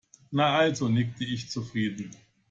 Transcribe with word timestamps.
Na 0.31 0.57
also, 0.57 0.89
nickte 0.89 1.23
ich 1.25 1.51
zufrieden. 1.51 2.09